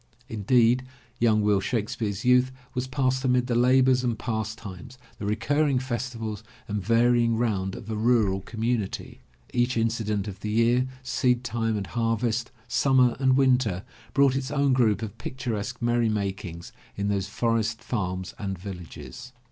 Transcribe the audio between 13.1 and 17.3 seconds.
and winter, brought its own group of picturesque merry makings in those